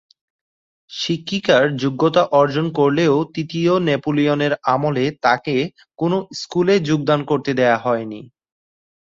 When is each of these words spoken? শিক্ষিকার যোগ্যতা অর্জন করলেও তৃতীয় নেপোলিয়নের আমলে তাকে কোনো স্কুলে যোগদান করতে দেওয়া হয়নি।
শিক্ষিকার 0.91 1.63
যোগ্যতা 1.81 2.23
অর্জন 2.39 2.65
করলেও 2.79 3.15
তৃতীয় 3.33 3.73
নেপোলিয়নের 3.87 4.53
আমলে 4.65 5.05
তাকে 5.23 5.55
কোনো 5.99 6.17
স্কুলে 6.39 6.75
যোগদান 6.89 7.19
করতে 7.25 7.51
দেওয়া 7.53 7.77
হয়নি। 7.77 8.21